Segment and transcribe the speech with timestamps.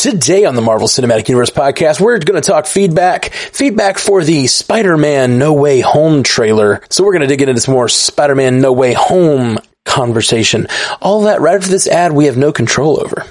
[0.00, 4.46] Today on the Marvel Cinematic Universe podcast, we're going to talk feedback, feedback for the
[4.46, 6.80] Spider-Man No Way Home trailer.
[6.88, 10.68] So we're going to dig into some more Spider-Man No Way Home conversation.
[11.02, 13.26] All that right after this ad we have no control over.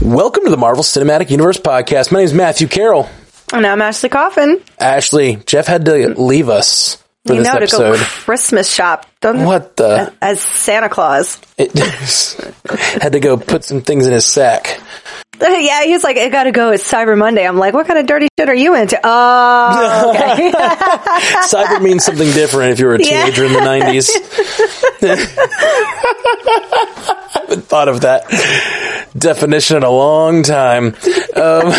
[0.00, 2.10] Welcome to the Marvel Cinematic Universe podcast.
[2.10, 3.06] My name is Matthew Carroll.
[3.52, 4.62] And I'm Ashley Coffin.
[4.78, 7.92] Ashley, Jeff had to leave us for you know episode.
[7.92, 9.06] to go Christmas shop.
[9.20, 10.12] Don't, What the?
[10.20, 11.38] As Santa Claus.
[11.56, 11.72] It,
[13.02, 14.80] had to go put some things in his sack.
[15.40, 16.70] yeah, he's like, I gotta go.
[16.70, 17.46] It's Cyber Monday.
[17.46, 18.98] I'm like, what kind of dirty shit are you into?
[19.02, 20.52] Oh, okay.
[21.48, 23.24] Cyber means something different if you were a Yeah.
[23.24, 24.08] teenager in the 90s.
[25.74, 28.24] I haven't thought of that
[29.16, 30.94] definition in a long time.
[31.42, 31.72] Um,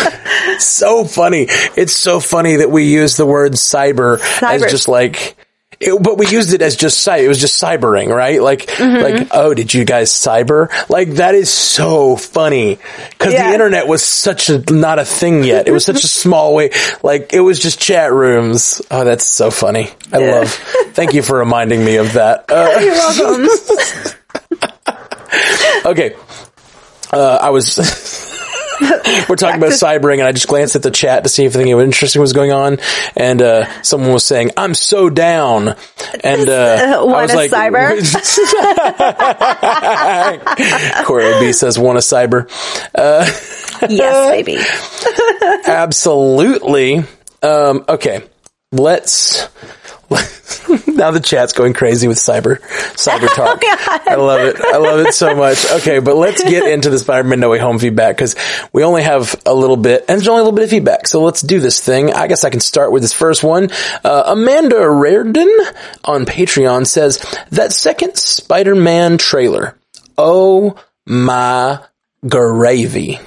[0.58, 1.46] so funny.
[1.76, 5.36] It's so funny that we use the word cyber, as just like,
[5.80, 8.40] it, but we used it as just cy- it was just cybering, right?
[8.40, 9.02] Like, Mm-hmm.
[9.02, 10.68] like, oh, did you guys cyber?
[10.88, 12.78] Like, that is so funny.
[13.18, 13.48] Cause Yeah.
[13.48, 15.66] the internet was such a, not a thing yet.
[15.66, 16.70] It was such a small way.
[17.02, 18.80] Like, it was just chat rooms.
[18.90, 19.90] Oh, that's so funny.
[20.12, 20.30] I Yeah.
[20.38, 20.50] love,
[20.94, 22.44] thank you for reminding me of that.
[22.50, 23.48] Uh, You're welcome.
[25.86, 26.14] okay.
[27.12, 27.76] Uh, I was,
[29.28, 31.78] we're talking about cybering and I just glanced at the chat to see if anything
[31.78, 32.78] interesting was going on.
[33.16, 35.76] And, uh, someone was saying, I'm so down.
[36.22, 37.94] And, uh, I was like, cyber?
[41.06, 42.48] Corey B says, want a cyber.
[43.88, 44.58] yes, baby.
[45.66, 47.04] Absolutely.
[47.42, 48.22] Um, okay.
[48.72, 49.48] Let's,
[50.86, 52.60] now the chat's going crazy with cyber,
[52.94, 53.60] cyber talk.
[53.64, 54.60] I love it.
[54.60, 55.64] I love it so much.
[55.74, 58.36] Okay, but let's get into the Spider-Man No Way Home feedback because
[58.72, 61.08] we only have a little bit and there's only a little bit of feedback.
[61.08, 62.12] So let's do this thing.
[62.12, 63.70] I guess I can start with this first one.
[64.04, 65.50] Uh, Amanda Reardon
[66.04, 67.18] on Patreon says
[67.50, 69.76] that second Spider-Man trailer.
[70.16, 70.76] Oh
[71.06, 71.80] my
[72.26, 73.18] gravy.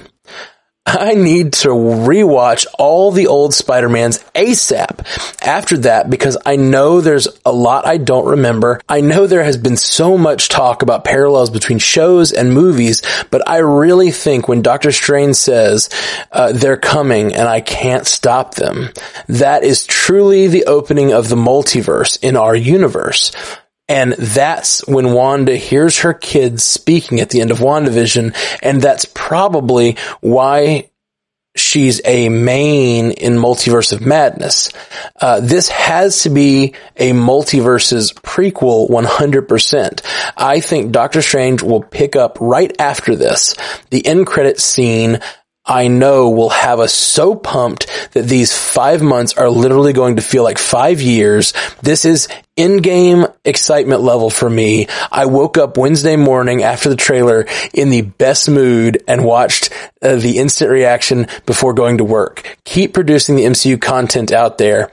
[0.88, 5.04] I need to rewatch all the old Spider-Mans ASAP
[5.46, 8.80] after that because I know there's a lot I don't remember.
[8.88, 13.46] I know there has been so much talk about parallels between shows and movies, but
[13.46, 15.90] I really think when Doctor Strange says,
[16.32, 18.88] uh, they're coming and I can't stop them,
[19.28, 23.30] that is truly the opening of the multiverse in our universe.
[23.88, 28.34] And that's when Wanda hears her kids speaking at the end of WandaVision.
[28.62, 30.90] And that's probably why
[31.58, 34.70] she's a main in Multiverse of Madness.
[35.20, 40.32] Uh, this has to be a multiverses prequel 100%.
[40.36, 43.54] I think Doctor Strange will pick up right after this.
[43.90, 45.20] The end credit scene
[45.68, 50.22] I know will have us so pumped that these five months are literally going to
[50.22, 51.52] feel like five years.
[51.82, 54.88] This is Endgame excitement level for me.
[55.12, 59.70] I woke up Wednesday morning after the trailer in the best mood and watched
[60.00, 62.58] uh, the instant reaction before going to work.
[62.64, 64.90] Keep producing the MCU content out there.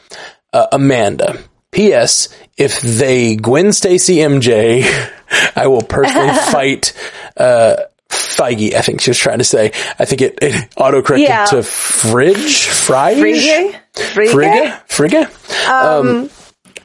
[0.52, 1.40] Uh, Amanda.
[1.72, 2.30] P.S.
[2.56, 4.86] If they Gwen Stacy MJ,
[5.56, 6.94] I will personally fight,
[7.36, 7.76] uh,
[8.16, 9.72] Feige, I think she was trying to say.
[10.00, 11.46] I think it, it autocorrected Yeah.
[11.46, 13.82] to fridge, fridge, Frigga?
[13.94, 15.30] frigga, frigga.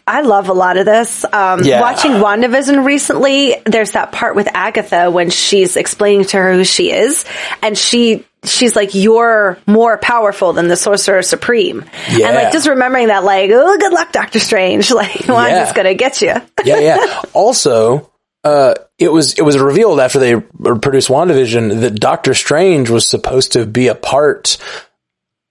[0.07, 1.25] I love a lot of this.
[1.33, 1.81] Um, Yeah.
[1.81, 6.91] Watching WandaVision recently, there's that part with Agatha when she's explaining to her who she
[6.91, 7.25] is,
[7.63, 13.09] and she she's like, "You're more powerful than the Sorcerer Supreme," and like just remembering
[13.09, 14.91] that, like, "Oh, good luck, Doctor Strange!
[15.01, 15.73] Like, Wanda's Yeah.
[15.75, 17.23] gonna get you." yeah, yeah.
[17.33, 18.10] Also,
[18.45, 23.53] uh, it was it was revealed after they produced WandaVision that Doctor Strange was supposed
[23.53, 24.57] to be a part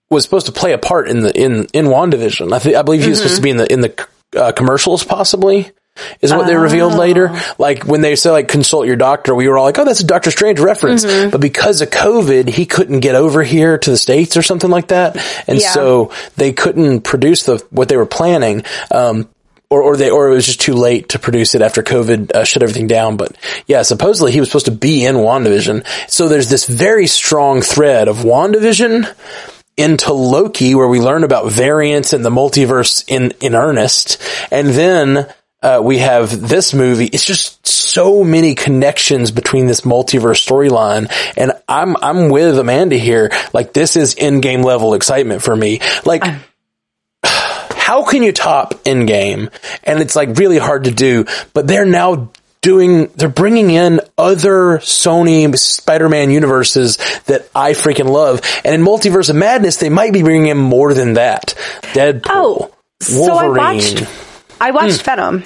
[0.10, 2.52] was supposed to play a part in the in in WandaVision.
[2.54, 5.04] I think I believe he was supposed to be in the in the uh, commercials,
[5.04, 5.72] possibly.
[6.22, 7.38] Is what they revealed later.
[7.58, 10.06] Like when they said like consult your doctor, we were all like, oh, that's a
[10.06, 11.04] Doctor Strange reference.
[11.04, 14.88] But because of COVID, he couldn't get over here to the states or something like
[14.90, 15.72] that, and Yeah.
[15.72, 18.64] so they couldn't produce the what they were planning.
[18.92, 19.28] Um,
[19.70, 22.44] or, or they, or it was just too late to produce it after COVID uh,
[22.44, 23.18] shut everything down.
[23.18, 23.38] But
[23.68, 25.86] yeah, supposedly he was supposed to be in WandaVision.
[26.10, 29.14] So there's this very strong thread of WandaVision
[29.78, 34.22] into Loki where we learn about variants and the multiverse in, in earnest.
[34.52, 37.08] And then, uh, we have this movie.
[37.08, 41.12] It's just so many connections between this multiverse storyline.
[41.36, 43.30] And I'm, I'm with Amanda here.
[43.52, 45.82] Like this is Endgame level excitement for me.
[46.06, 46.24] Like,
[47.90, 49.52] how can you top Endgame?
[49.84, 51.26] And it's like really hard to do,
[51.56, 52.30] but they're now
[52.62, 58.42] doing, they're bringing in other Sony Spider-Man universes that I freaking love.
[58.64, 61.56] And in Multiverse of Madness, they might be bringing in more than that.
[61.82, 62.22] Deadpool.
[62.28, 62.72] Oh,
[63.02, 64.04] so I watched.
[64.62, 65.46] I watched Venom.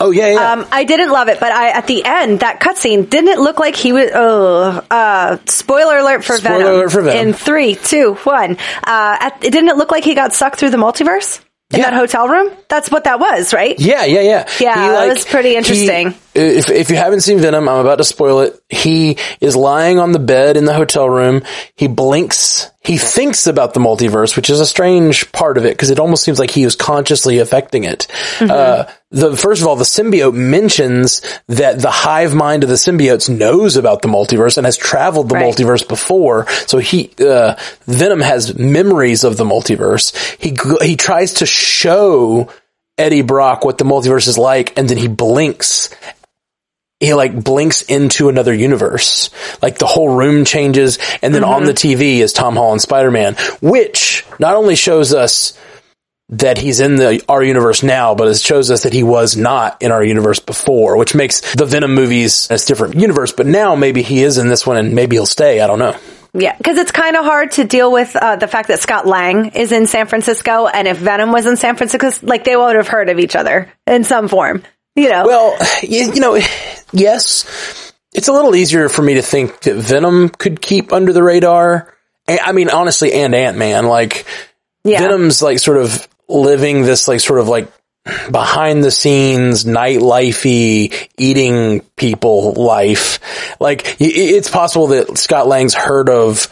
[0.00, 0.52] Oh yeah, yeah.
[0.52, 3.58] Um, I didn't love it, but I at the end that cutscene didn't it look
[3.58, 4.10] like he was?
[4.14, 6.74] Oh, uh, spoiler alert for Spoiler Venom.
[6.74, 7.28] alert for Venom.
[7.28, 8.56] In three, two, one.
[8.84, 11.42] Uh, at, didn't it look like he got sucked through the multiverse
[11.72, 11.90] in Yeah.
[11.90, 12.50] that hotel room?
[12.68, 13.78] That's what that was, right?
[13.78, 14.48] yeah, yeah, yeah.
[14.58, 16.10] Yeah, that was pretty interesting.
[16.12, 18.60] he- if if you haven't seen Venom, I'm about to spoil it.
[18.68, 21.42] He is lying on the bed in the hotel room.
[21.74, 22.70] He blinks.
[22.82, 26.22] He thinks about the multiverse, which is a strange part of it because it almost
[26.22, 28.06] seems like he is consciously affecting it.
[28.38, 28.50] Mm-hmm.
[28.50, 33.28] Uh, the first of all, the symbiote mentions that the hive mind of the symbiotes
[33.28, 35.44] knows about the multiverse and has traveled the Right.
[35.44, 36.46] multiverse before.
[36.66, 37.56] So he, uh,
[37.86, 40.14] Venom has memories of the multiverse.
[40.38, 40.56] He
[40.86, 42.48] he tries to show
[42.96, 45.90] Eddie Brock what the multiverse is like, and then he blinks.
[47.00, 49.30] He like blinks into another universe.
[49.62, 53.36] Like the whole room changes, and then on the TV is Tom Holland Spider Man,
[53.60, 55.56] which not only shows us
[56.30, 59.80] that he's in the our universe now, but it shows us that he was not
[59.80, 63.32] in our universe before, which makes the Venom movies a different universe.
[63.32, 65.60] But now maybe he is in this one, and maybe he'll stay.
[65.60, 65.96] I don't know.
[66.34, 69.46] Yeah, because it's kind of hard to deal with uh, the fact that Scott Lang
[69.54, 72.88] is in San Francisco, and if Venom was in San Francisco, like they would have
[72.88, 74.62] heard of each other in some form.
[74.96, 76.34] You know, Well, you, you know,
[76.92, 81.22] yes, it's a little easier for me to think that Venom could keep under the
[81.22, 81.94] radar.
[82.28, 84.26] I mean, honestly, and Ant Man, like
[84.84, 87.70] yeah, Venom's like sort of living this like sort of like
[88.30, 93.20] behind the scenes nightlifey eating people life.
[93.60, 96.48] Like it's possible that Scott Lang's heard of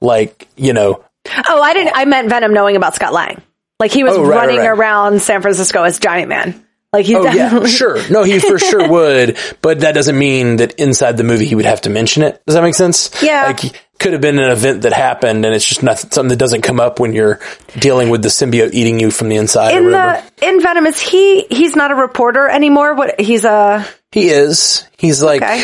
[0.00, 1.02] like, you know,
[1.48, 1.92] Oh, I didn't.
[1.96, 3.40] I meant Venom knowing about Scott Lang.
[3.80, 4.68] Like he was Oh, right, right, running right.
[4.68, 6.65] around San Francisco as Giant Man.
[6.92, 7.70] Like he Oh yeah, definitely.
[7.70, 7.98] sure.
[8.10, 11.64] No, he for sure would, but that doesn't mean that inside the movie he would
[11.66, 12.40] have to mention it.
[12.46, 13.10] Does that make sense?
[13.22, 13.44] Yeah.
[13.46, 16.62] Like could have been an event that happened and it's just not something that doesn't
[16.62, 17.40] come up when you're
[17.78, 21.42] dealing with the symbiote eating you from the inside In the in Venom, is he?
[21.50, 22.94] He's not a reporter anymore.
[22.94, 24.84] What he's a he is.
[24.96, 25.62] He's like Okay.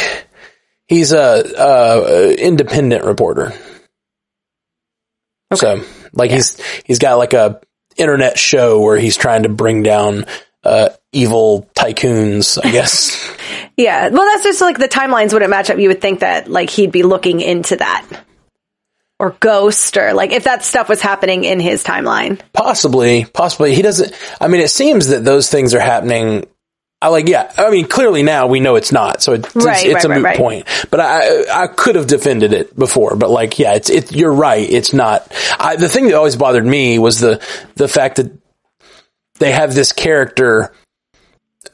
[0.88, 3.52] he's a, a independent reporter.
[5.54, 5.82] So,
[6.14, 7.60] like he's he's got like a
[7.96, 10.24] internet show where he's trying to bring down
[10.64, 13.36] uh, evil tycoons, I guess.
[13.76, 14.08] yeah.
[14.08, 15.78] Well, that's just like the timelines wouldn't match up.
[15.78, 18.06] You would think that like he'd be looking into that
[19.18, 22.40] or Ghost or like if that stuff was happening in his timeline.
[22.52, 23.74] Possibly, possibly.
[23.74, 24.12] He doesn't.
[24.40, 26.46] I mean, it seems that those things are happening.
[27.00, 27.52] I like, yeah.
[27.56, 30.20] I mean, clearly now we know it's not, so it's Right, it's, it's right, a
[30.20, 30.36] moot right.
[30.36, 30.86] point.
[30.90, 34.12] But I I could have defended it before, but like, yeah, it's it.
[34.12, 34.68] You're right.
[34.68, 35.26] It's not.
[35.58, 37.44] I, the thing that always bothered me was the
[37.74, 38.32] the fact that
[39.38, 40.72] they have this character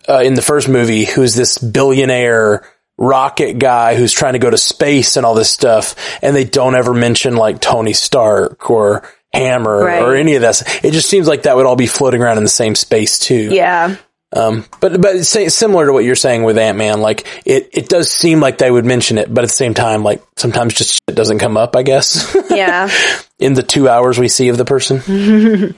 [0.08, 2.66] uh, in the first movie who's this billionaire
[2.96, 6.74] rocket guy who's trying to go to space and all this stuff, and they don't
[6.74, 10.02] ever mention like Tony Stark or Hammer Right.
[10.02, 10.62] or any of this.
[10.82, 13.50] It just seems like that would all be floating around in the same space too.
[13.52, 13.96] Yeah.
[14.32, 18.10] Um, but but similar to what you're saying with Ant Man, like it it does
[18.12, 21.16] seem like they would mention it, but at the same time, like sometimes just shit
[21.16, 21.76] doesn't come up.
[21.76, 22.90] I guess Yeah.
[23.38, 25.74] in the two hours we see of the person.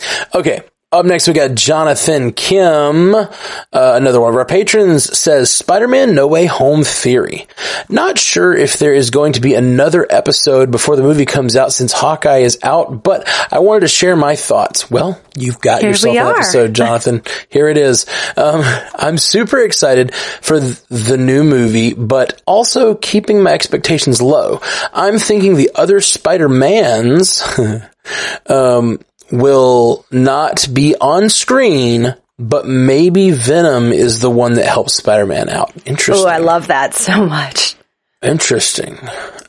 [0.34, 0.62] okay.
[0.92, 3.28] Up next, we got Jonathan Kim, uh,
[3.72, 7.46] another one of our patrons says Spider-Man No Way Home theory.
[7.88, 11.72] Not sure if there is going to be another episode before the movie comes out
[11.72, 14.90] since Hawkeye is out, but I wanted to share my thoughts.
[14.90, 16.34] Well, you've got Here yourself an are.
[16.34, 17.22] episode, Jonathan.
[17.50, 18.06] Here it is.
[18.36, 24.60] Um, I'm super excited for th- the new movie, but also keeping my expectations low.
[24.92, 27.44] I'm thinking the other Spider-Mans,
[28.48, 28.98] um,
[29.30, 35.72] will not be on screen, but maybe Venom is the one that helps Spider-Man out.
[35.86, 36.26] Interesting.
[36.26, 37.76] Oh, I love that so much.
[38.22, 38.98] Interesting.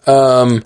[0.07, 0.61] Um,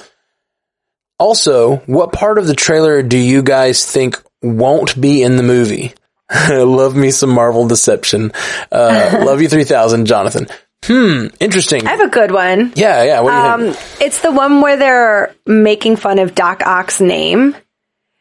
[1.20, 5.94] also, what part of the trailer do you guys think won't be in the movie?
[6.50, 8.32] love me some Marvel deception.
[8.72, 10.48] Uh, love you 3000, Jonathan.
[10.84, 11.88] Hmm, interesting.
[11.88, 12.74] I have a good one.
[12.76, 13.20] Yeah, yeah.
[13.22, 14.02] What do you Um, think?
[14.02, 17.56] it's the one where they're making fun of Doc Ock's name.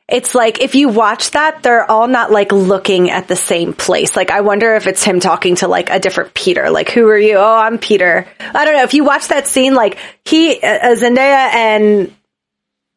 [0.08, 4.14] It's like if you watch that, they're all not like looking at the same place.
[4.14, 6.68] Like I wonder if it's him talking to like a different Peter.
[6.70, 7.36] Like who are you?
[7.36, 8.26] Oh, I'm Peter.
[8.38, 8.82] I don't know.
[8.82, 12.14] If you watch that scene, like he, uh, Zendaya and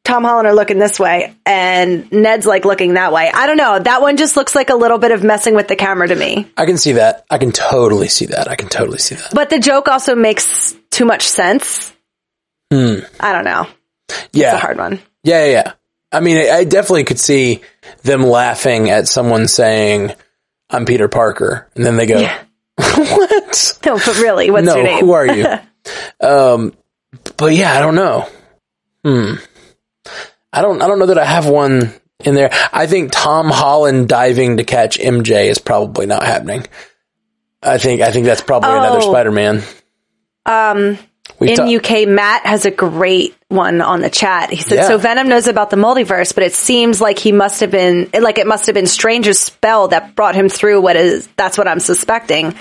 [0.04, 3.30] Tom Holland are looking this way, and Ned's like looking that way.
[3.34, 3.80] I don't know.
[3.80, 6.50] That one just looks like a little bit of messing with the camera to me.
[6.56, 7.26] I can see that.
[7.30, 8.50] I can totally see that.
[8.50, 9.32] I can totally see that.
[9.34, 11.94] But the joke also makes too much sense.
[13.20, 13.68] I don't know.
[14.32, 14.54] Yeah.
[14.54, 15.00] It's a hard one.
[15.24, 15.74] Yeah, yeah, yeah.
[16.12, 17.62] I mean, I, I definitely could see
[18.04, 20.14] them laughing at someone saying,
[20.70, 21.70] I'm Peter Parker.
[21.76, 22.22] And then they go,
[22.76, 23.80] what?
[23.86, 25.00] No, but really, what's no, your name?
[25.00, 25.46] who are you?
[26.28, 26.74] um,
[27.38, 28.30] but yeah, I don't know.
[29.04, 29.34] Hmm.
[30.54, 32.50] I don't, I don't know that I have one in there.
[32.72, 36.66] I think Tom Holland diving to catch MJ is probably not happening.
[37.62, 39.12] I think I think that's probably another Oh.
[39.12, 39.64] Spider-Man.
[40.46, 40.98] Um,
[41.39, 44.50] We've in ta- UK, Matt has a great one on the chat.
[44.50, 44.88] He said, Yeah.
[44.88, 48.38] "So Venom knows about the multiverse, but it seems like he must have been like
[48.39, 50.82] it must have been Stranger's spell that brought him through.
[50.82, 52.56] What is that's what I'm suspecting.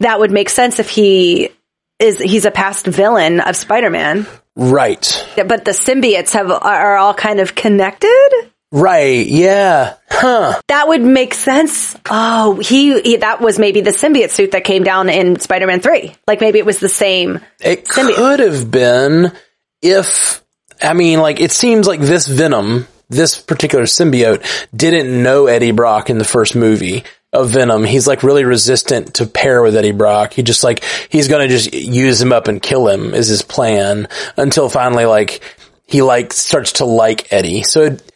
[0.00, 1.50] That would make sense if he
[1.98, 7.38] is he's a past villain of Spider-Man, right, but the symbiotes have are all kind
[7.40, 10.60] of connected." Right, yeah, huh?
[10.66, 11.96] That would make sense.
[12.10, 16.14] Oh, he, he that was maybe the symbiote suit that came down in Spider-Man 3.
[16.26, 17.40] Like maybe it was the same.
[17.60, 18.14] It Symbiote.
[18.14, 19.32] could have been
[19.80, 20.42] if
[20.82, 26.10] I mean, like it seems like this Venom, this particular symbiote, didn't know Eddie Brock
[26.10, 27.84] in the first movie of Venom.
[27.84, 30.32] He's like really resistant to pair with Eddie Brock.
[30.32, 34.08] He just like he's gonna just use him up and kill him is his plan
[34.36, 35.40] until finally like
[35.86, 37.62] he like starts to like Eddie.
[37.62, 38.11] So it,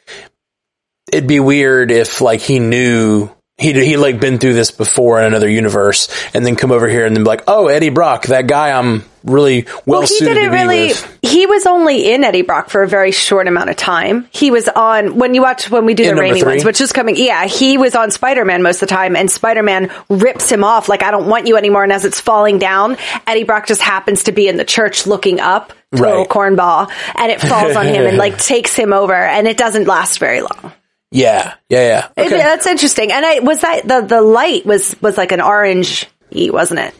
[1.12, 5.26] it'd be weird if like he knew he he like been through this before in
[5.26, 8.46] another universe and then come over here and then be like, oh Eddie Brock, that
[8.46, 10.88] guy I'm really well, Well, he didn't really.
[10.88, 11.18] with.
[11.22, 14.28] He was only in Eddie Brock for a very short amount of time.
[14.30, 16.48] He was on when you watch when we do In the Raimi three?
[16.52, 17.16] ones, which is coming.
[17.16, 20.62] Yeah, he was on Spider Man most of the time, and Spider Man rips him
[20.62, 21.82] off like I don't want you anymore.
[21.82, 25.40] And as it's falling down, Eddie Brock just happens to be in the church looking
[25.40, 26.28] up, total Right.
[26.28, 30.18] cornball, and it falls on him and like takes him over, and it doesn't last
[30.18, 30.72] very long.
[31.16, 32.24] Yeah, yeah, yeah.
[32.24, 33.10] It- that's interesting.
[33.10, 36.94] And I was that the the light was was like an orange e, wasn't it?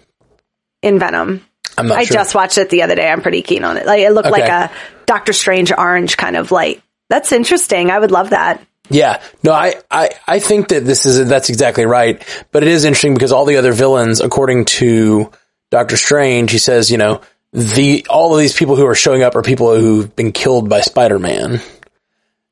[0.83, 1.45] In Venom.
[1.77, 2.15] I'm not I sure.
[2.15, 3.07] just watched it the other day.
[3.09, 3.85] I'm pretty keen on it.
[3.85, 4.71] Like it looked like a
[5.05, 6.83] Doctor Strange orange kind of light.
[7.11, 7.91] That's interesting.
[7.91, 8.65] I would love that.
[8.89, 12.23] Yeah, no, I, I, I think that this is that's exactly right.
[12.53, 15.31] But it is interesting because all the other villains, according to
[15.71, 17.21] Doctor Strange, he says, you know,
[17.53, 20.81] the all of these people who are showing up are people who've been killed by
[20.81, 21.61] Spider Man.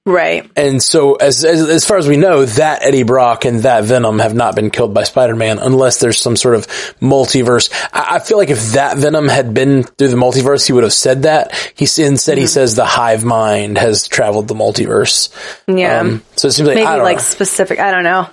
[0.06, 0.50] Right.
[0.54, 4.18] And so, as, as as far as we know, that Eddie Brock and that Venom
[4.18, 6.66] have not been killed by Spider Man, unless there's some sort of
[7.00, 7.70] multiverse.
[7.90, 10.92] I, I feel like if that Venom had been through the multiverse, he would have
[10.92, 11.54] said that.
[11.74, 15.32] He instead he says the hive mind has traveled the multiverse.
[15.66, 16.00] Yeah.
[16.00, 17.22] Um, so it seems like Maybe like know.
[17.22, 17.78] specific.
[17.78, 18.28] I don't know.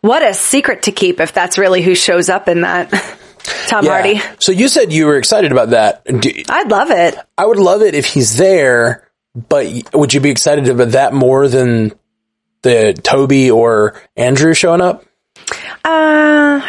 [0.00, 2.90] What a secret to keep if that's really who shows up in that.
[3.68, 3.90] Tom Yeah.
[3.92, 4.20] Hardy.
[4.38, 6.04] So you said you were excited about that.
[6.04, 7.14] Do- I'd love it.
[7.36, 11.48] I would love it if he's there, but would you be excited about that more
[11.48, 11.92] than
[12.62, 15.04] the Toby or Andrew showing up?
[15.84, 16.60] Uh,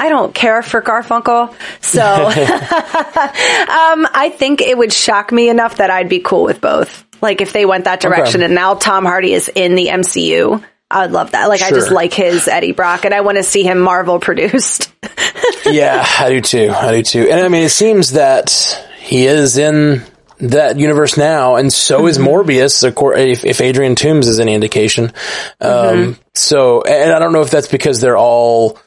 [0.00, 5.90] I don't care for Garfunkel, so um, I think it would shock me enough that
[5.90, 7.04] I'd be cool with both.
[7.20, 8.46] Like if they went that direction, Okay.
[8.46, 11.48] and now Tom Hardy is in the MCU, I would love that.
[11.48, 14.92] Like I just like his Eddie Brock, and I want to see him Marvel produced.
[15.66, 16.70] yeah, I do too.
[16.74, 17.30] I do too.
[17.30, 18.50] And I mean, it seems that
[18.98, 20.02] he is in
[20.38, 22.84] that universe now, and so is Morbius.
[22.84, 25.12] Of course, if, if Adrian Toombs is any indication.
[25.60, 28.78] Um, so, and I don't know if that's because they're all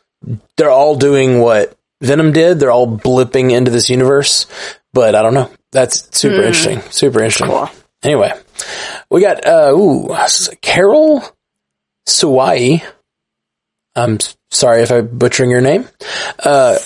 [0.55, 2.59] they're all doing what Venom did.
[2.59, 4.47] They're all blipping into this universe,
[4.93, 5.51] but I don't know.
[5.71, 6.81] That's super interesting.
[6.91, 7.47] Super interesting.
[7.47, 7.69] Cool.
[8.03, 8.31] Anyway,
[9.09, 10.15] we got uh, ooh,
[10.61, 11.23] Carol
[12.07, 12.83] Suwai.
[13.95, 14.19] I'm
[14.51, 15.87] sorry if I'm butchering your name.
[16.39, 16.77] Uh,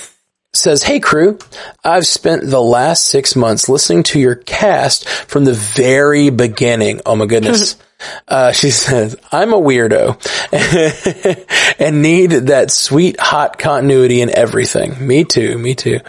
[0.53, 1.39] says, Hey crew,
[1.83, 7.01] I've spent the last six months listening to your cast from the very beginning.
[7.05, 7.75] Oh my goodness.
[8.27, 10.17] Uh, she says, I'm a weirdo
[11.79, 15.05] and need that sweet, hot continuity in everything.
[15.05, 15.55] Me too.
[15.59, 15.99] Me too.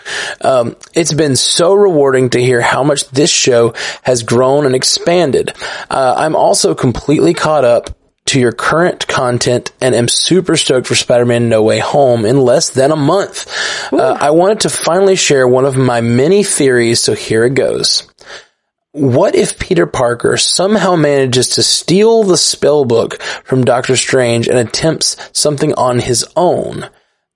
[0.41, 5.53] Um, it's been so rewarding to hear how much this show has grown and expanded.
[5.91, 7.91] Uh, I'm also completely caught up
[8.33, 12.71] to your current content and am super stoked for Spider-Man No Way Home in less
[12.71, 13.47] than a month.
[13.93, 18.09] Uh, I wanted to finally share one of my many theories, so here it goes.
[18.93, 24.57] What if Peter Parker somehow manages to steal the spell book from Doctor Strange and
[24.57, 26.89] attempts something on his own?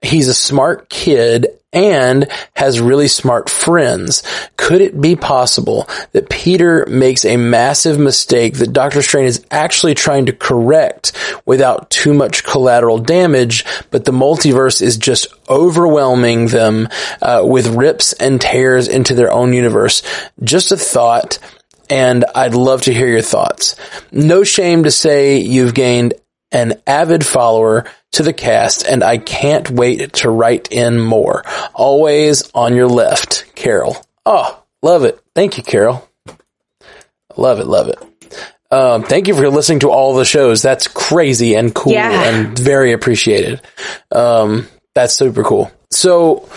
[0.03, 4.23] He's a smart kid and has really smart friends.
[4.57, 9.95] Could it be possible that Peter makes a massive mistake that Doctor Strange is actually
[9.95, 11.13] trying to correct
[11.45, 16.89] without too much collateral damage, but the multiverse is just overwhelming them
[17.21, 20.03] uh, with rips and tears into their own universe?
[20.43, 21.39] Just a thought
[21.89, 23.77] and I'd love to hear your thoughts.
[24.11, 26.15] No shame to say you've gained
[26.53, 31.45] an avid follower to the cast and I can't wait to write in more.
[31.75, 33.97] Always on your left, Carol.
[34.25, 35.21] Oh, love it.
[35.35, 36.09] Thank you, Carol.
[37.37, 38.03] Love it, love it.
[38.71, 40.63] Um, thank you for listening to all the shows.
[40.63, 42.25] That's crazy and cool Yeah.
[42.25, 43.61] and very appreciated.
[44.11, 45.71] Um, that's super cool.
[45.91, 46.49] So,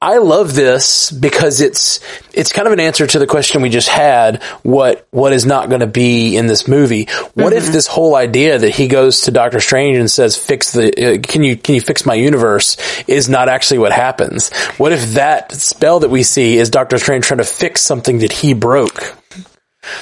[0.00, 2.00] I, love this because it's
[2.32, 4.42] it's kind of an answer to the question we just had.
[4.62, 7.08] What what is not going to be in this movie?
[7.34, 10.88] What if this whole idea that he goes to Doctor Strange and says, "Fix the
[10.88, 12.76] uh, can you can you fix my universe?"
[13.06, 14.52] is not actually what happens.
[14.76, 18.32] What if that spell that we see is Doctor Strange trying to fix something that
[18.32, 19.16] he broke?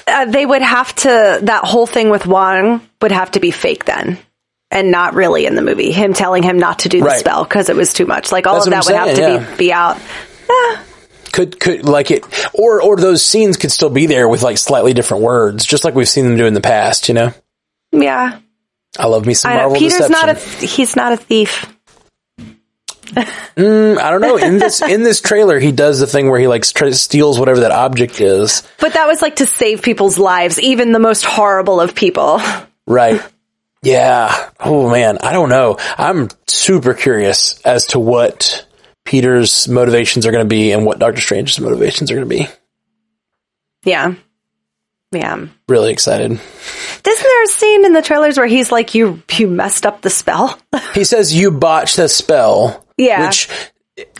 [0.07, 3.85] Uh, they would have to, that whole thing with Wong would have to be fake
[3.85, 4.19] then.
[4.71, 5.93] And not really in the movie.
[5.93, 7.19] Him telling him not to do the Right.
[7.21, 8.33] spell because it was too much.
[8.33, 9.51] Like all That's of that would have to yeah.
[9.53, 9.99] be, be out.
[11.33, 14.93] Could could like it or or those scenes could still be there with like slightly
[14.95, 17.09] different words, just like we've seen them do in the past.
[17.09, 17.35] You know,
[17.93, 18.39] Yeah.
[18.99, 19.53] I love me some.
[19.53, 20.13] Marvel Peter's deception.
[20.13, 21.67] not a, th- he's not a thief.
[23.57, 24.37] Mm, I don't know.
[24.37, 27.71] In this in this trailer, he does the thing where he like steals whatever that
[27.71, 28.63] object is.
[28.81, 32.41] But that was like to save people's lives, even the most horrible of people.
[32.87, 33.23] Right.
[33.87, 34.51] Yeah.
[34.59, 35.77] Oh man, I don't know.
[35.97, 38.67] I'm super curious as to what
[39.05, 42.49] Peter's motivations are going to be and what Doctor Strange's motivations are going to be.
[43.85, 44.15] Yeah.
[45.13, 45.47] Yeah.
[45.69, 46.33] Really excited.
[46.33, 46.43] Isn't
[47.05, 50.59] there a scene in the trailers where he's like, you, you messed up the spell?
[50.95, 52.85] He says you botched the spell.
[52.97, 53.27] Yeah.
[53.27, 53.49] Which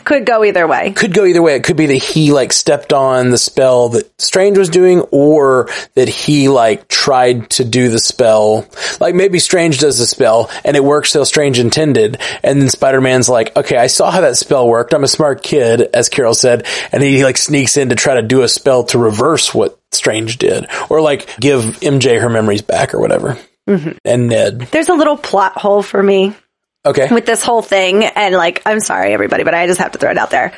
[0.07, 0.93] Could go either way.
[0.93, 1.57] could go either way.
[1.57, 5.67] It could be that he like stepped on the spell that Strange was doing or
[5.95, 8.65] that he like tried to do the spell.
[9.01, 12.21] Like maybe Strange does the spell and it works so Strange intended.
[12.41, 14.93] And then Spider-Man's like, okay, I saw how that spell worked.
[14.93, 16.65] I'm a smart kid, as Carol said.
[16.93, 20.37] And he like sneaks in to try to do a spell to reverse what Strange
[20.37, 23.37] did or like give MJ her memories back or whatever.
[23.67, 23.97] Mm-hmm.
[24.05, 24.59] And Ned.
[24.71, 26.33] There's a little plot hole for me
[26.87, 27.07] Okay.
[27.13, 28.03] with this whole thing.
[28.05, 30.53] And like, I'm sorry, everybody, but I just have to throw it out there.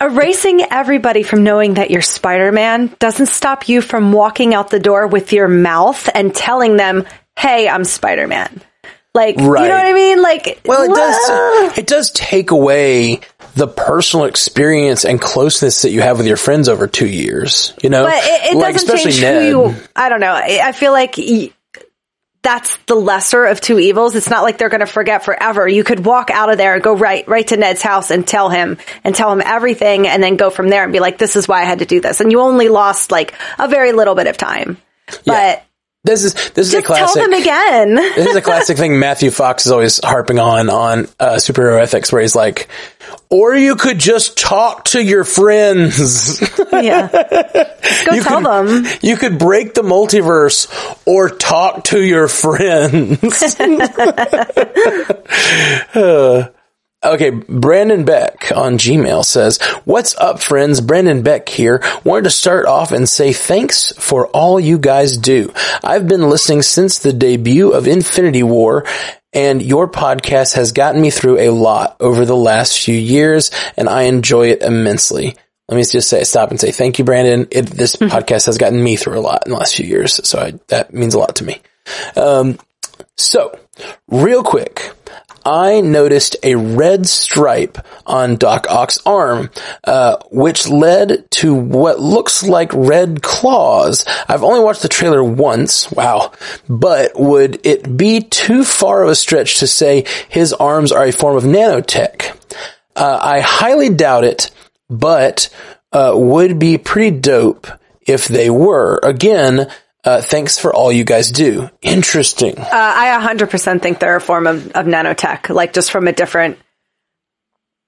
[0.00, 4.80] Erasing everybody from knowing that you're Spider Man doesn't stop you from walking out the
[4.80, 7.04] door with your mouth and telling them,
[7.38, 8.62] hey, I'm Spider Man.
[9.12, 9.64] Like, Right.
[9.64, 10.22] you know what I mean?
[10.22, 10.94] Like, Well, it whoa.
[10.94, 11.78] does.
[11.78, 13.20] It does take away
[13.56, 17.74] the personal experience and closeness that you have with your friends over two years.
[17.82, 19.52] You know, But it, it Like, doesn't especially change Ned.
[19.52, 19.74] who you.
[19.96, 20.32] I don't know.
[20.32, 21.18] I feel like
[22.42, 24.14] that's the lesser of two evils.
[24.16, 25.68] It's not like they're going to forget forever.
[25.68, 28.48] You could walk out of there and go right right to Ned's house and tell
[28.48, 31.46] him and tell him everything, and then go from there and be like, "This is
[31.46, 34.26] why I had to do this." And you only lost like a very little bit
[34.26, 34.78] of time.
[35.26, 35.64] But
[36.02, 37.22] This is this is a just tell classic.
[37.22, 37.94] them again.
[38.16, 42.10] this is a classic thing Matthew Fox is always harping on on uh, superhero ethics,
[42.10, 42.68] where he's like,
[43.28, 46.40] "Or you could just talk to your friends.
[46.72, 47.06] yeah,
[47.82, 48.86] Just go You tell could- them.
[49.02, 50.68] you could break the multiverse,
[51.06, 53.18] or talk to your friends."
[55.94, 56.48] Uh,
[57.02, 60.82] Okay, Brandon Beck on Gmail says, What's up, friends?
[60.82, 61.82] Brandon Beck here.
[62.04, 65.50] Wanted to start off and say thanks for all you guys do.
[65.82, 68.84] I've been listening since the debut of Infinity War,
[69.32, 73.88] and your podcast has gotten me through a lot over the last few years, and
[73.88, 75.36] I enjoy it immensely.
[75.70, 77.48] Let me just say, stop and say thank you, Brandon.
[77.50, 80.38] It, this podcast has gotten me through a lot in the last few years, so
[80.38, 81.62] I, that means a lot to me.
[82.14, 82.58] Um,
[83.16, 83.58] so,
[84.08, 84.92] real quick,
[85.44, 89.50] I noticed a red stripe on Doc Ock's arm,
[89.84, 94.04] uh, which led to what looks like red claws.
[94.28, 96.32] I've only watched the trailer once, wow,
[96.68, 101.12] but would it be too far of a stretch to say his arms are a
[101.12, 102.36] form of nanotech?
[102.94, 104.50] Uh, I highly doubt it,
[104.88, 105.48] but
[105.92, 107.66] uh, would be pretty dope
[108.06, 109.00] if they were.
[109.02, 109.70] Again,
[110.04, 111.68] uh, thanks for all you guys do.
[111.82, 112.58] Interesting.
[112.58, 116.58] Uh, I 100% think they're a form of, of nanotech, like just from a different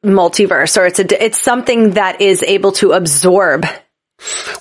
[0.04, 3.64] multiverse, or it's a, it's something that is able to absorb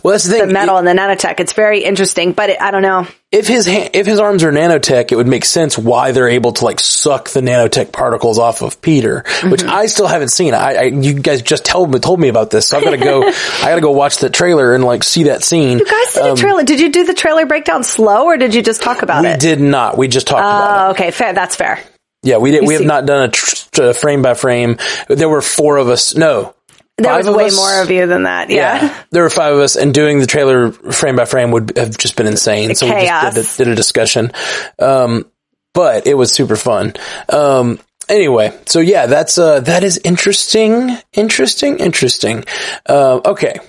[0.03, 0.53] Well, that's the the thing.
[0.53, 1.39] metal and the nanotech.
[1.39, 3.07] It's very interesting, but it, I don't know.
[3.31, 6.51] If his ha- if his arms are nanotech, it would make sense why they're able
[6.53, 10.53] to like suck the nanotech particles off of Peter, which I still haven't seen.
[10.53, 12.97] I, I you guys just told me told me about this, so I've got to
[12.97, 13.23] go.
[13.27, 15.79] I got to go watch the trailer and like see that scene.
[15.79, 16.63] You guys did a trailer.
[16.63, 19.33] Did you do the trailer breakdown slow, or did you just talk about we it?
[19.33, 19.97] We did not.
[19.97, 20.87] We just talked about it.
[20.87, 21.33] Oh, okay, fair.
[21.33, 21.79] That's fair.
[22.23, 22.67] Yeah, we did.
[22.67, 24.77] We have not done a tr- uh, frame by frame.
[25.07, 26.15] There were four of us.
[26.15, 26.53] No,
[27.01, 27.55] There five was way us?
[27.55, 28.49] more of you than that.
[28.49, 28.81] Yeah.
[28.83, 31.97] Yeah, there were five of us, and doing the trailer frame by frame would have
[31.97, 32.75] just been insane.
[32.75, 34.31] So we just did a, did a discussion,
[34.79, 35.29] um,
[35.73, 36.93] but it was super fun.
[37.29, 42.45] Um, anyway, so yeah, that's uh, that is interesting, interesting, interesting.
[42.85, 43.59] Uh, okay.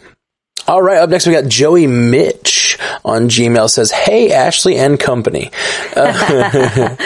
[0.67, 5.51] All right, up next we got Joey Mitch on Gmail says, Hey, Ashley and company.
[5.97, 6.97] Uh,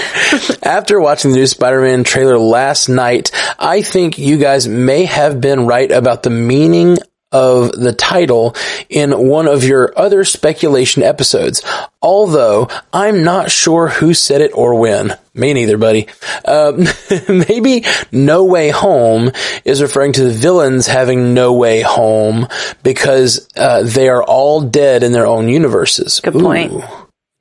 [0.62, 5.66] after watching the new Spider-Man trailer last night, I think you guys may have been
[5.66, 6.99] right about the meaning
[7.33, 8.55] of the title
[8.89, 11.62] in one of your other speculation episodes,
[12.01, 15.12] although I'm not sure who said it or when.
[15.35, 16.09] Me neither, buddy.
[16.45, 16.85] Um,
[17.29, 19.31] maybe No Way Home
[19.65, 22.47] is referring to the villains having no way home
[22.83, 26.21] because uh, they are all dead in their own universes.
[26.21, 26.73] Good point.
[26.73, 26.83] Ooh,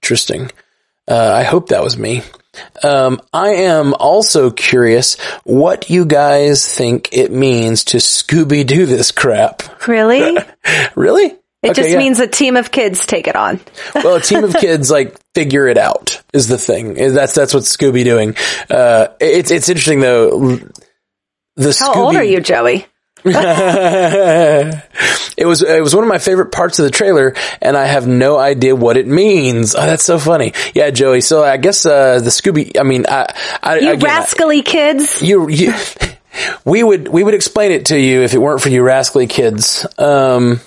[0.02, 0.52] interesting.
[1.08, 2.24] Uh, I hope that was me.
[2.84, 9.12] Um, I am also curious what you guys think it means to Scooby Doo this
[9.12, 9.88] crap.
[9.88, 10.38] Really?
[10.96, 11.36] really?
[11.62, 11.98] It okay, just yeah.
[11.98, 13.60] means a team of kids take it on.
[13.96, 16.94] well, a team of kids like figure it out is the thing.
[16.94, 18.36] That's that's what Scooby doing.
[18.70, 20.58] Uh, it's it's interesting though.
[21.56, 22.86] The How Scooby- old are you, Joey?
[25.38, 28.08] it was it was one of my favorite parts of the trailer, and I have
[28.08, 29.74] no idea what it means.
[29.74, 30.54] Oh, that's so funny.
[30.76, 31.22] Yeah, Joey.
[31.22, 32.80] So I guess uh, the Scooby.
[32.80, 33.34] I mean, I,
[33.64, 35.24] I you again, rascally I, kids.
[35.24, 35.74] You you.
[36.66, 39.88] we would we would explain it to you if it weren't for you rascally kids.
[39.98, 40.60] Um,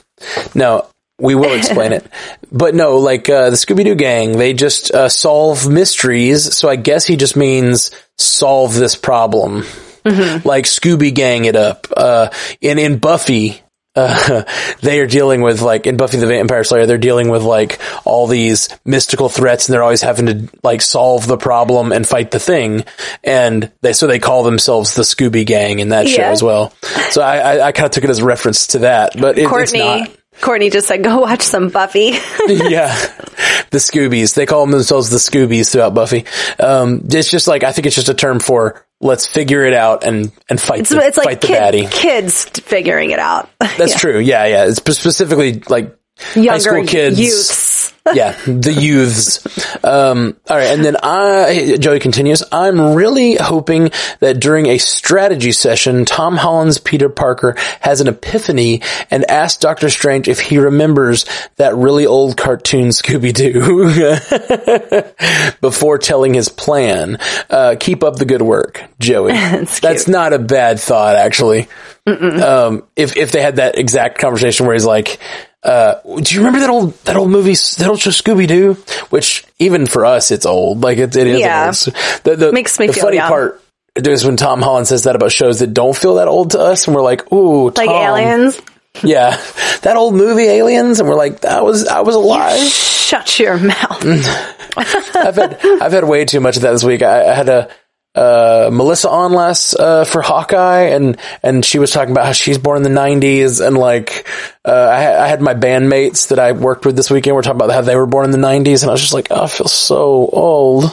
[0.53, 0.87] no,
[1.21, 2.07] we will explain it.
[2.51, 6.57] But no, like uh, the Scooby Doo gang, they just uh, solve mysteries.
[6.57, 9.66] So I guess he just means solve this problem.
[10.09, 10.49] Mm-hmm.
[10.49, 11.87] Like Scooby Gang it up.
[11.97, 13.62] Uh, in, in Buffy,
[13.99, 14.44] uh,
[14.81, 18.27] they are dealing with like in Buffy the Vampire Slayer, they're dealing with like all
[18.27, 22.40] these mystical threats, and they're always having to like solve the problem and fight the
[22.40, 22.85] thing.
[23.25, 26.16] And they so they call themselves the Scooby Gang in that yeah.
[26.16, 26.73] show as well.
[27.11, 29.49] So I, I, I kind of took it as a reference to that, but it,
[29.49, 30.07] Courtney
[30.40, 32.01] Courtney just said, go watch some Buffy.
[32.48, 32.94] yeah.
[33.70, 34.35] The Scoobies.
[34.35, 36.24] They call themselves the Scoobies throughout Buffy.
[36.59, 40.05] Um, it's just like, I think it's just a term for let's figure it out
[40.05, 41.90] and, and fight it's, the, it's like fight the baddie.
[41.90, 43.48] Kids figuring it out.
[43.59, 43.98] That's yeah.
[43.98, 44.18] true.
[44.18, 44.46] Yeah.
[44.46, 44.66] Yeah.
[44.66, 45.96] It's specifically like
[46.35, 47.18] Younger high school kids.
[47.18, 47.94] Youths.
[48.14, 49.44] yeah, the youths.
[49.85, 52.42] Um, all right, and then I, Joey continues.
[52.52, 58.83] I'm really hoping that during a strategy session, Tom Holland's Peter Parker has an epiphany
[59.11, 61.26] and asks Doctor Strange if he remembers
[61.57, 63.90] that really old cartoon Scooby Doo
[65.61, 67.18] before telling his plan.
[67.50, 69.33] Uh, keep up the good work, Joey.
[69.83, 71.68] That's not a bad thought, actually.
[72.07, 75.18] Um, if if they had that exact conversation where he's like,
[75.62, 78.75] uh, do you remember that old that old movie that old show Scooby Doo?
[79.11, 80.83] Which even for us, it's old.
[80.83, 81.40] Like it, it is.
[81.40, 81.66] Yeah.
[81.66, 81.97] Old.
[82.23, 83.29] The, the, Makes me the funny young.
[83.29, 83.62] part
[83.97, 86.87] is when Tom Holland says that about shows that don't feel that old to us,
[86.87, 87.87] and we're like, ooh, Tom.
[87.87, 88.61] like Aliens.
[89.03, 89.31] Yeah,
[89.83, 92.61] that old movie Aliens, and we're like, that was I was alive.
[92.61, 94.05] You shut your mouth.
[94.77, 97.03] I've had I've had way too much of that this week.
[97.03, 97.68] I, I had a
[98.18, 102.59] uh, Melissa on last uh, for Hawkeye, and and she was talking about how she's
[102.59, 104.26] born in the '90s, and like
[104.64, 107.37] uh, I, I, had my bandmates that I worked with this weekend.
[107.37, 109.28] We're talking about how they were born in the '90s, and I was just like,
[109.31, 110.85] oh, I feel so old.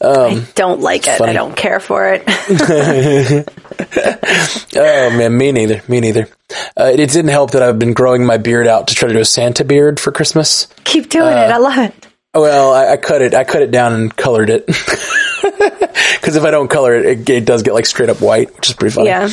[0.00, 1.18] Um, I don't like it.
[1.18, 1.30] Funny.
[1.30, 2.24] I don't care for it.
[4.76, 5.82] oh man, me neither.
[5.86, 6.28] Me neither.
[6.76, 9.20] Uh, it didn't help that I've been growing my beard out to try to do
[9.20, 10.66] a Santa beard for Christmas.
[10.82, 11.36] Keep doing it.
[11.36, 12.07] I uh, love it.
[12.34, 13.34] Well, I, I cut it.
[13.34, 14.68] I cut it down and colored it.
[16.28, 18.68] Because if I don't color it, it, it, does get like straight up white, which
[18.68, 19.08] is pretty funny.
[19.08, 19.30] Yeah.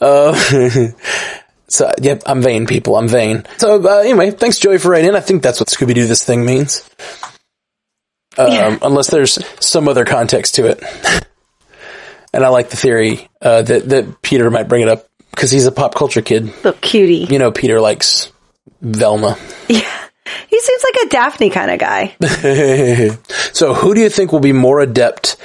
[0.00, 0.34] Uh,
[1.68, 2.96] so, yep, I'm vain, people.
[2.96, 3.44] I'm vain.
[3.56, 5.16] So, uh, anyway, thanks, Joey, for writing in.
[5.16, 6.88] I think that's what Scooby Doo this thing means.
[8.38, 8.78] Um, yeah.
[8.82, 10.82] Unless there's some other context to it.
[12.32, 15.66] and I like the theory uh, that, that Peter might bring it up because he's
[15.66, 16.44] a pop culture kid.
[16.44, 17.26] Little cutie.
[17.28, 18.30] You know, Peter likes
[18.80, 19.36] Velma.
[19.68, 20.05] Yeah.
[20.48, 22.16] He seems like a Daphne kind of guy.
[23.52, 25.36] so, who do you think will be more adept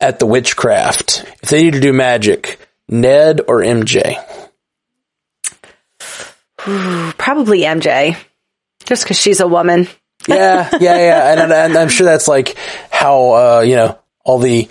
[0.00, 1.24] at the witchcraft?
[1.42, 4.16] If they need to do magic, Ned or MJ?
[6.56, 8.16] Probably MJ,
[8.84, 9.88] just because she's a woman.
[10.28, 12.56] yeah, yeah, yeah, and, and, I'm sure that's like
[12.90, 14.68] how uh, you know all the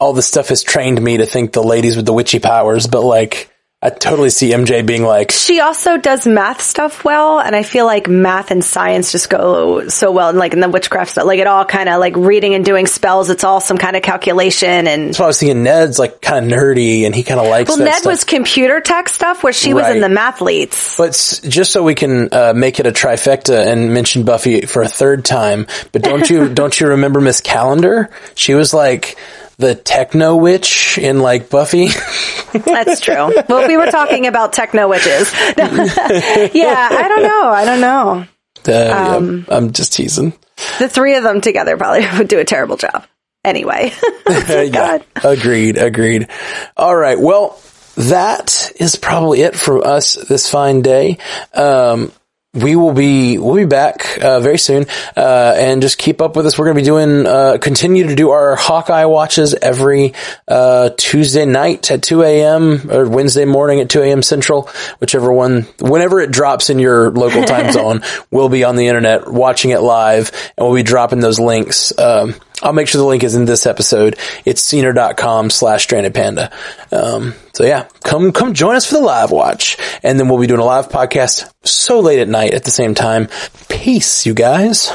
[0.00, 3.02] all the stuff has trained me to think the ladies with the witchy powers, but
[3.02, 3.51] like
[3.84, 5.32] I totally see MJ being like.
[5.32, 9.88] She also does math stuff well, and I feel like math and science just go
[9.88, 12.54] so well, and like in the witchcraft stuff, like it all kind of like reading
[12.54, 13.28] and doing spells.
[13.28, 16.56] It's all some kind of calculation, and so I was thinking Ned's like kind of
[16.56, 17.70] nerdy, and he kind of likes.
[17.70, 18.06] Well, Ned stuff.
[18.12, 19.88] was computer tech stuff, where she right.
[19.88, 20.96] was in the mathletes.
[20.96, 24.88] But just so we can uh, make it a trifecta and mention Buffy for a
[24.88, 28.10] third time, but don't you don't you remember Miss Calendar?
[28.36, 29.16] She was like
[29.58, 31.88] the techno witch in like Buffy.
[32.52, 33.32] That's true.
[33.48, 35.32] Well, we were talking about techno witches.
[35.56, 37.48] yeah, I don't know.
[37.48, 38.26] I don't know.
[38.68, 40.32] Uh, um, yeah, I'm just teasing.
[40.78, 43.06] The three of them together probably would do a terrible job.
[43.44, 43.92] Anyway.
[44.28, 45.76] yeah, agreed.
[45.76, 46.28] Agreed.
[46.76, 47.18] All right.
[47.18, 47.60] Well,
[47.96, 51.18] that is probably it for us this fine day.
[51.52, 52.12] Um,
[52.54, 54.86] we will be we'll be back uh, very soon,
[55.16, 56.58] uh, and just keep up with us.
[56.58, 60.12] We're going to be doing uh, continue to do our Hawkeye watches every
[60.46, 62.90] uh, Tuesday night at two a.m.
[62.90, 64.22] or Wednesday morning at two a.m.
[64.22, 68.86] Central, whichever one, whenever it drops in your local time zone, we'll be on the
[68.86, 71.98] internet watching it live, and we'll be dropping those links.
[71.98, 74.18] Um, I'll make sure the link is in this episode.
[74.44, 76.52] It's scener.com slash stranded panda.
[76.90, 79.76] Um, so yeah, come, come join us for the live watch.
[80.02, 82.94] And then we'll be doing a live podcast so late at night at the same
[82.94, 83.28] time.
[83.68, 84.92] Peace, you guys.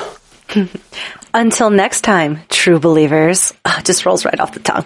[1.34, 3.54] Until next time, true believers.
[3.66, 4.86] Oh, just rolls right off the tongue.